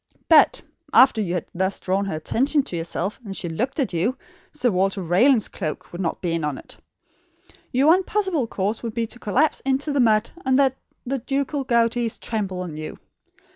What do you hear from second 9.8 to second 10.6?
the mud, and